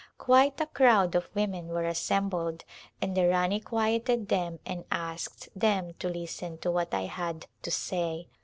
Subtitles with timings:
[0.17, 2.65] Quite a crowd of women were assembled
[3.03, 7.69] and the Rani quieted them and asked them to listen to what I had to
[7.69, 8.27] say.